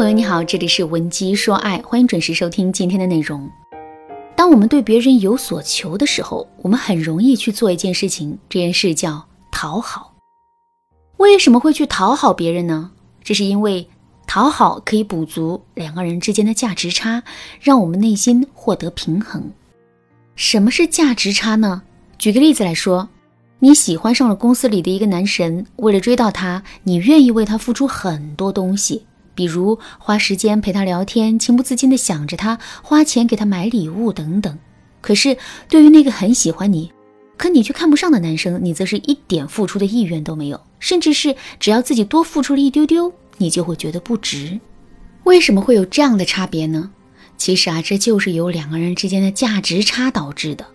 [0.00, 3.46] 朋友你好，这里是文姬说爱，欢迎准时收听今天的内容。
[4.34, 10.14] 当我们对别人有所求的时候，我们很容易去做一件事情，这件事叫讨好。
[11.18, 12.92] 为什么会去讨好别人呢？
[13.22, 13.86] 这是因为
[14.26, 17.22] 讨好可以补足两个人之间的价值差，
[17.60, 19.52] 让我们内心获得平衡。
[20.34, 21.82] 什么是价值差呢？
[22.16, 23.10] 举个例子来说，
[23.58, 29.04] 你喜欢上了公司里的一个男神，为了追到他，你愿意为他付出很多东西。
[29.40, 34.58] 比如花时间陪他聊天，情不自禁地想着他，花钱给他买礼物等等。
[35.00, 36.92] 可是对于那个很喜欢你，
[37.38, 44.60] 可你却看不上的男生，你则是一点付出的意愿都没有，甚至是只要自己多付出了一丢丢，你就会觉得不值。
[45.24, 46.90] 为什么会有这样的差别呢？
[47.38, 50.66] 其实啊，这就是由两个人之间的价值差导致的。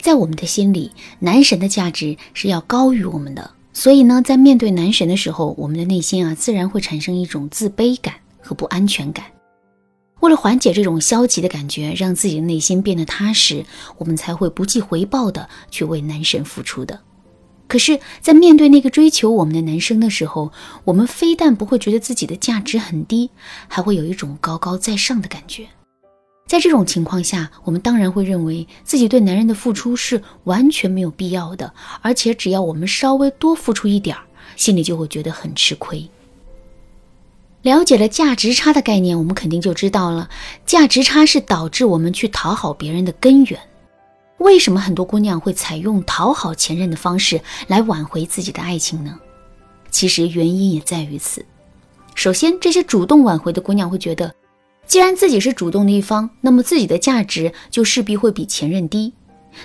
[0.00, 3.52] 在我们的心里，男神的价值是要高于我们的。
[3.72, 9.26] 所以呢，在面对男神的时候，我们的内心啊，自然会产生一种自卑感和不安全感。
[10.20, 13.64] 为了缓解这种消极的感觉，让自己的内心变得踏实，
[13.96, 17.00] 我们才会不计回报的去为男神付出的。
[17.66, 20.52] 可是，在面对那个追求我们的男生的时候，
[20.84, 23.30] 我们非但不会觉得自己的价值很低，
[23.68, 25.68] 还会有一种高高在上的感觉。
[26.50, 34.24] 在这种情况下，我们当然会认为自己对男人的付出是完全没有必要的，而且只要我们稍微多付出一点儿，
[34.56, 36.10] 心里就会觉得很吃亏。
[37.62, 40.28] 了解了价值差的概念，我们肯定就知道了，
[40.66, 43.60] 价值差是导致我们去讨好别人的根源。
[44.38, 49.16] 为什么很多姑娘会采用讨好前任的方式来挽回自己的爱情呢？
[49.92, 51.46] 其实原因也在于此。
[52.16, 54.34] 首先，这些主动挽回的姑娘会觉得。
[54.90, 59.14] 既然自己是主动的一方，那么自己的价值就势必会比前任低。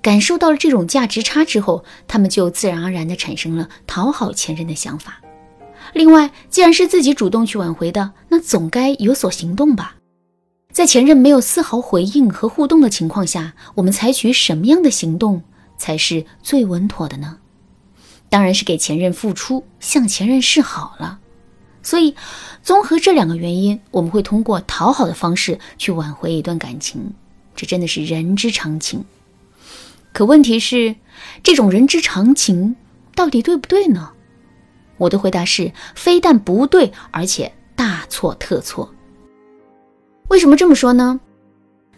[0.00, 5.20] 感受到了这种价值差之后，他们就自然而然地产生了讨好前任的想法。
[5.92, 9.96] 另外，既然是自己主动去挽回的，那总该有所行动吧？
[10.70, 15.42] 在前任没有丝毫回应和互动的情况下，我们采取什么样的行动
[15.76, 17.38] 才是最稳妥的呢？
[18.28, 21.18] 当然是给前任付出，向前任示好了。
[21.88, 22.14] 所以，
[22.62, 27.14] 综合这两个原因，我们会通过讨好的方式去挽回一段感情，
[27.56, 29.06] 这真的是人之常情。
[30.12, 30.96] 可问题是，
[31.42, 32.76] 这种人之常情
[33.14, 34.10] 到底对不对呢？
[34.98, 38.92] 我的回答是：非但不对，而且大错特错。
[40.28, 41.18] 为什么这么说呢？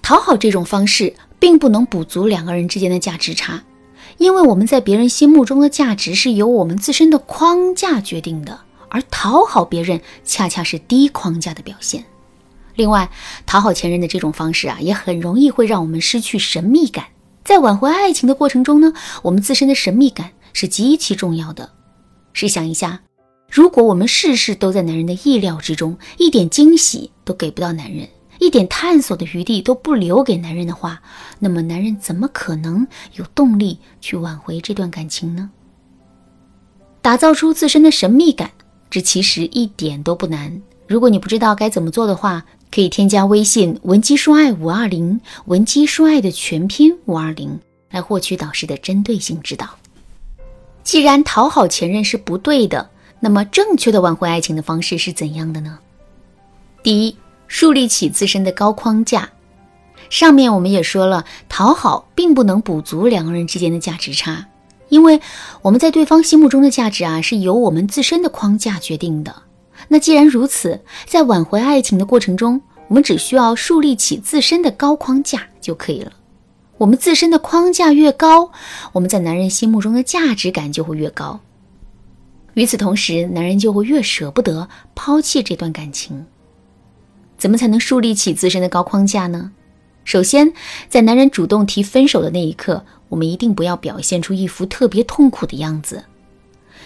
[0.00, 3.62] 讨好这种方式并不能补足两个人之间的价值差，
[4.16, 8.60] 因为我们在别人心目中的价值是由我们自身的框架决定的。
[8.94, 12.04] 而讨好别人恰恰是低框架的表现。
[12.76, 13.10] 另外，
[13.44, 17.06] 讨好前任的这种方式啊，也很容易会让我们失去神秘感。
[17.42, 21.72] 在挽回爱情的过程中呢，我们自身的神秘感是极其重要的。
[22.34, 23.00] 试想一下，
[23.50, 31.02] 如果我们事事都在男人的意料之中，一点惊喜都给不到男人，一点探索的余地都不留给男人的话，
[31.40, 35.50] 那么男人怎么可能有动力去挽回这段感情呢？
[37.02, 38.52] 打造出自身的神秘感。
[38.94, 40.62] 这其实一点都不难。
[40.86, 47.58] 如果你不知道该怎么做的话，可以添加微信文姬说爱五二零，文姬说爱的全拼五二零，
[47.90, 49.68] 来获取导师的针对性指导。
[50.84, 52.88] 既然讨好前任是不对的，
[53.18, 55.80] 那么正确的挽回爱情的方式是怎样的呢？
[56.84, 57.16] 第一，
[57.48, 59.28] 树立起自身的高框架。
[60.08, 64.46] 上面我们也说了，讨好并不能补足两个人之间的价值差。
[64.88, 65.20] 因为
[65.62, 69.34] 我们在对方心目中的价值啊，是由我们自身的框架决定的。
[69.88, 76.12] 那既然如此，在挽回爱情的过程中，我们只需要树立起自身的高框架就可以了。
[76.78, 78.50] 我们自身的框架越高，
[78.92, 81.40] 我们在男人心目中的价值感就会越高。
[82.54, 86.26] 与此同时，男人就会越舍不得抛弃这段感情。
[87.36, 89.52] 怎么才能树立起自身的高框架呢？
[90.04, 90.52] 首先，
[90.88, 92.84] 在男人主动提分手的那一刻。
[93.10, 96.04] 我们一定不要表现出一副特别痛苦的样子。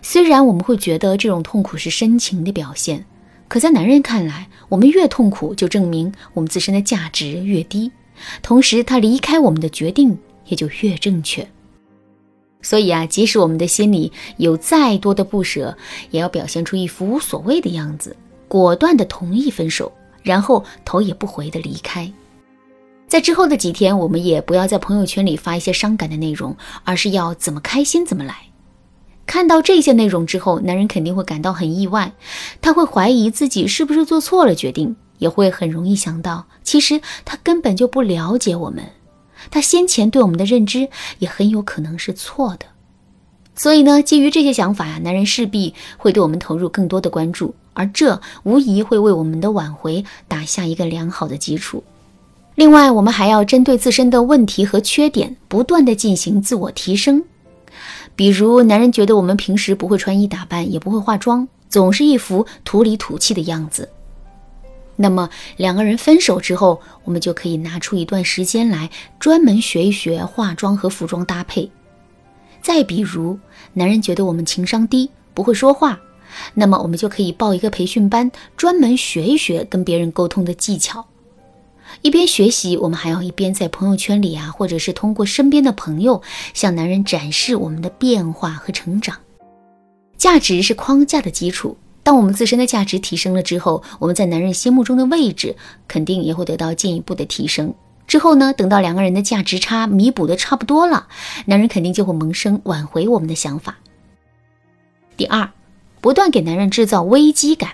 [0.00, 3.04] 虽然我们会觉得这种痛苦是深情的表现，
[3.46, 7.90] 可在男人看来，我们越痛苦，就证明我们自身的价值越低，
[8.40, 11.46] 同时他离开我们的决定也就越正确。
[12.62, 15.76] 所以啊，即使我们的心里有再多的不舍，
[16.10, 18.16] 也要表现出一副无所谓的样子，
[18.48, 22.10] 果断的同意分手，然后头也不回的离开。
[23.06, 28.34] 在之后的几天，我们也不要在朋友圈里发一些伤感的内容，而是要怎么开心怎么来。
[29.26, 32.12] 看到这些内容之后，男人肯定会感到很意外，
[32.60, 38.84] 他会怀疑自己是不是做错了决定，也会很容易想到，其实他根本就不了解我们，
[39.50, 40.88] 他先前对我们的认知
[41.20, 42.66] 也很有可能是错的。
[43.54, 51.84] 所以呢，基于这些想法呀，男人势必会对我们投入更多的关注，而这无疑会为我们的挽回打下一个良好的基础。
[52.54, 57.24] 另外，我们还要针对自身的问题和缺点，不断的进行自我提升。
[58.14, 63.88] 比如，男人觉得我们平时不会穿衣打扮，也不会化妆，总是一副土里土气的样子。
[64.94, 71.68] 那么，两个人分手之后，我们就可以拿出一段时间来专门学一学化妆和服装搭配。
[72.62, 73.36] 再比如，
[73.72, 75.98] 男人觉得我们情商低，不会说话，
[76.54, 81.04] 那么我们就可以报一个培训班，专门学一学跟别人沟通的技巧。
[82.02, 89.16] 一边学习，我们还要一边在朋友圈里啊，或者是通过身边的朋友，向男人展示我们的变化和成长。
[90.16, 95.56] 价值是框架的基础，当我们自身的价值提升了之后，我们在男人心目中的位置
[95.88, 97.74] 肯定也会得到进一步的提升。
[98.06, 98.52] 之后呢？
[98.52, 101.08] 等到两个人的价值差弥补的差不多了，
[101.46, 103.78] 男人肯定就会萌生挽回我们的想法。
[105.16, 105.50] 第二，
[106.02, 107.70] 不断给男人制造危机感。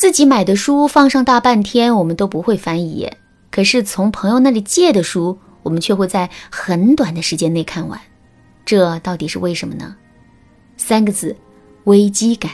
[0.00, 3.18] 自己买的书放上大半天，我们都不会翻一页；
[3.50, 8.00] 可是从朋友那里借的书，我们却会在很短的时间内看完。
[8.64, 9.94] 这到底是为什么呢？
[10.78, 11.36] 三个字：
[11.84, 12.52] 危机感。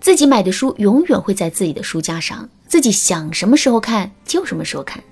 [0.00, 5.02] 自己买的书永远会在自己的书架上，自己想什么时候看就什么时候看。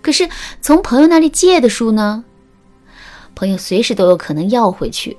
[0.00, 0.28] 可是
[0.60, 2.24] 从朋友那里借的书呢？
[3.36, 5.16] 朋友随时都有可能要回去，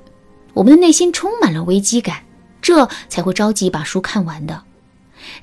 [0.54, 2.24] 我们的内心充满了危机感，
[2.62, 4.64] 这才会着急把书看完的。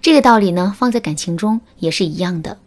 [0.01, 2.59] 这个道理呢，放在感情中也是一样的。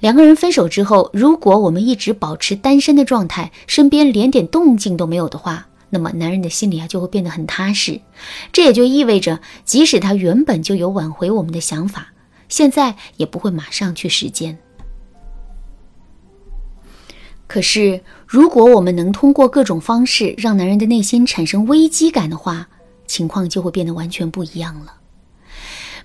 [0.00, 8.00] 两个人分手之后，如果我们一直保持单身的状态，身边连点动静都没有的话，那么男人的心里啊就会变得很踏实。
[8.50, 12.08] 这也就意味着，即使他原本就有挽回我们的想法，
[12.48, 14.58] 现在也不会马上去实践。
[17.46, 22.68] 可是，如果我们能通过各种方式让男人的内心产生危机感的话，
[23.06, 24.97] 情况就会变得完全不一样了。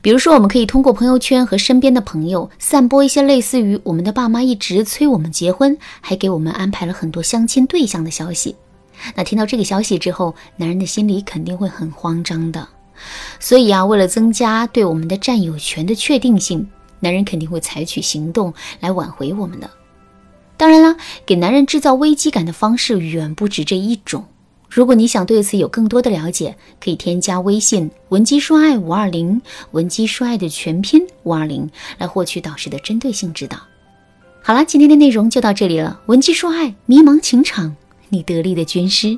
[0.04, 8.54] 比如说，我们可以通过朋友圈和身边的朋友散播一些类似于“我们的爸妈一直催我们结婚，还给我们安排了很多相亲对象”的消息。
[9.16, 12.68] 那听到这个消息之后，男人的心里肯定会很慌张的。
[13.40, 16.68] 所以啊，为了增加对我们的占有权的确定性，
[17.00, 19.70] 男人肯定会采取行动来挽回我们的。
[20.58, 24.26] 当然了，给男人制造危机感的方式远不止这一种。
[24.74, 29.40] 如果你想对此有更多的了解，可以添加微信文姬说爱五二零，
[29.70, 33.60] 文姬说爱的全拼五二零，来获取导师的针对性指导。
[34.42, 36.02] 好了，今天的内容就到这里了。
[36.08, 37.76] 文姬说爱，迷茫情场，
[38.10, 39.16] 你得力的军师。